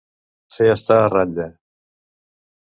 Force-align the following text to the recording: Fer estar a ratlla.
Fer 0.55 0.69
estar 0.75 0.97
a 1.01 1.11
ratlla. 1.15 1.47